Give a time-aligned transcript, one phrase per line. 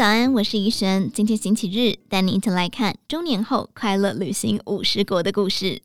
[0.00, 1.10] 早安，我是怡璇。
[1.12, 5.82] 今天星期日，带你一起来看中年后快乐旅行五十国的故事。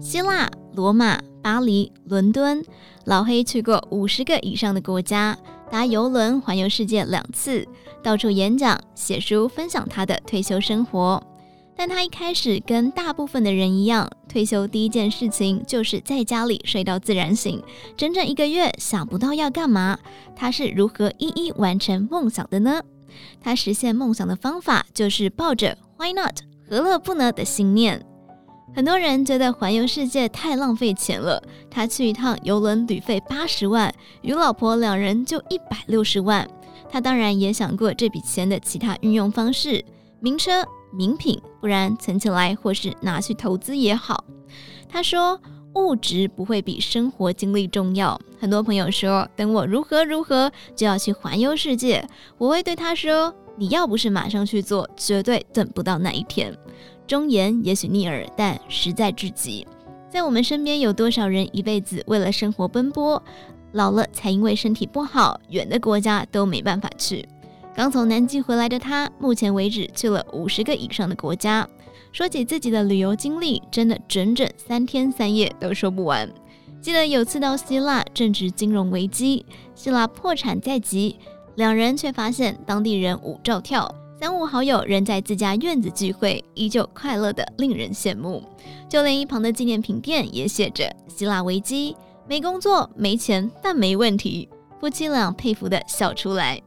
[0.00, 2.64] 希腊、罗马、巴黎、伦敦，
[3.04, 5.36] 老黑去过五十个以上的国家，
[5.70, 7.68] 搭邮轮环游世界两次，
[8.02, 11.22] 到处演讲、写书，分享他的退休生活。
[11.76, 17.62] 但他一开始跟大部分的人一样，退休第一件事情就是在家里睡到自然醒，
[17.96, 19.98] 整整一个月想不到要干嘛。
[20.36, 22.80] 他是如何一一完成梦想的呢？
[23.40, 26.40] 他实现梦想的方法就是抱着 “Why not？
[26.68, 28.04] 何乐不呢”的信念。
[28.74, 36.48] 很多人觉得环游世界太浪费钱了，他去一趟游轮旅费八十万，与老婆两人就一百六十万。
[36.88, 39.84] 他当然也想过这笔钱的其他运用方式，
[40.20, 40.64] 名车。
[40.96, 44.24] 名品，不然存起来或是拿去投资也好。
[44.88, 45.40] 他说，
[45.74, 48.20] 物质不会比生活经历重要。
[48.38, 52.06] 很多朋友说，等我如何如何就要去环游世界，
[52.38, 56.56] 我会对他说，你要不是马上去做，绝对等不到那一天。
[57.06, 59.66] 忠言也许逆耳，但实在至极。
[60.08, 63.20] 在我们身边有多少人一辈子为了生活奔波，
[63.72, 67.28] 老了才因为身体不好，远的国家都没办法去。
[67.74, 71.68] 刚从南极回来的他，目前为止去了五十个以上的国家。
[72.12, 76.32] 说起自己的旅游经历，真的整整三天三夜都说不完。
[76.80, 79.44] 记得有次到希腊，正值金融危机，
[79.74, 81.18] 希腊破产在即，
[81.56, 88.44] 两人却发现当地人舞照跳，三五好友仍在自家院子聚会，依旧快乐的令人羡慕。
[88.88, 91.96] 就连一旁的纪念品店也写着“希腊危机，
[92.28, 94.48] 没工作、没钱，但没问题”。
[94.78, 96.62] 夫妻俩佩服的笑出来。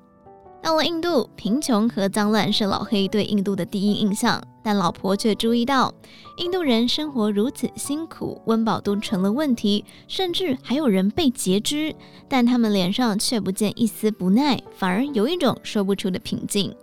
[0.61, 5.93] 到了印度，贫穷和脏乱是老黑对印度的第一印象，但老婆却注意到，
[6.37, 11.95] 印度人生活如此辛苦，温饱都成了问题，甚至还有人被截肢，
[12.27, 16.75] 但他们脸上却不见一丝不耐，反而有一种说不出的平静。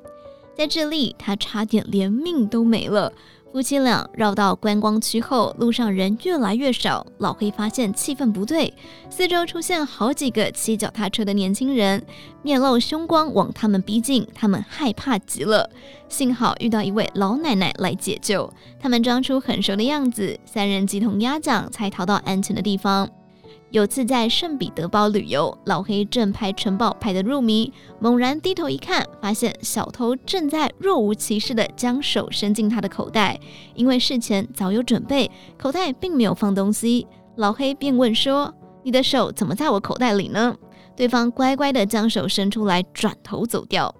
[0.56, 3.12] 在智利，他差点连命都没了。
[3.52, 7.06] 夫妻俩绕到观光区后，路上人越来越少。
[7.18, 8.74] 老黑发现气氛不对，
[9.08, 12.04] 四周出现好几个骑脚踏车的年轻人，
[12.42, 14.26] 面露凶光往他们逼近。
[14.34, 15.70] 他们害怕极了，
[16.08, 18.52] 幸好遇到一位老奶奶来解救。
[18.80, 23.08] 他们装出很熟的样子，三人鸡同鸭讲，才逃到安全的地方。
[23.74, 33.36] 有次在圣彼得堡旅游，老黑正拍城堡拍得入迷，猛然低头一看，发现小偷正在若无其事地将手伸进他的口袋。
[33.74, 37.04] 因为事前早有准备，口袋并没有放东西。
[37.34, 38.54] 老黑便问说
[38.84, 40.56] ：“你的手怎么在我口袋里呢？”
[40.94, 43.92] 对方乖乖地将手伸出来，转头走掉。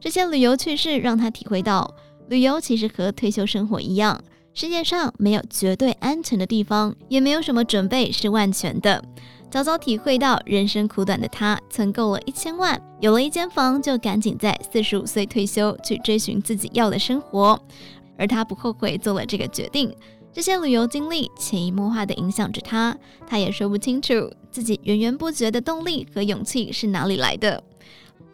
[0.00, 1.94] 这些旅游趣事让他体会到，
[2.30, 4.18] 旅游其实和退休生活一样。
[4.60, 9.02] 世界上没有绝对安全的地方，也没有什么准备是万全的。
[9.50, 17.58] 早早体会到人生苦短的他，存够了一千万，有了一间房，就赶紧在四十五岁退休，去追寻自己要的生活。
[18.18, 19.90] 而他不后悔做了这个决定。
[20.30, 22.94] 这些旅游经历潜移默化地影响着他，
[23.26, 24.12] 他也说不清楚
[24.50, 27.64] 自己源源不绝的动力和勇气是哪里来的。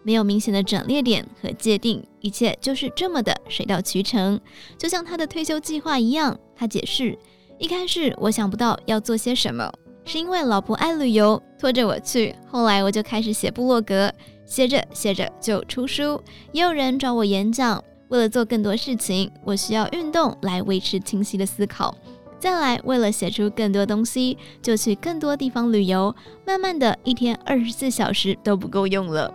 [0.07, 4.41] 没有明显的转捩点和界定，一切就是这么的水到渠成，
[4.79, 6.39] 就像他的退休计划一样。
[6.55, 7.19] 他解释，
[7.59, 9.69] 一开始我想不到要做些什么，
[10.05, 12.33] 是因为老婆爱旅游，拖着我去。
[12.47, 14.09] 后来我就开始写部落格，
[14.45, 17.83] 写着写着就出书，也有人找我演讲。
[18.07, 21.93] 为了做更多事情，我需要运动来维持清晰的思考。
[22.39, 26.15] 再来，为了写出更多东西，就去更多地方旅游。
[26.47, 29.35] 慢慢的一天二十四小时都不够用了。